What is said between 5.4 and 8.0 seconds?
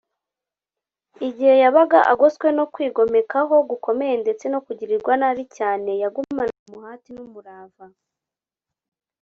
cyane, yagumanaga umuhati n’umurava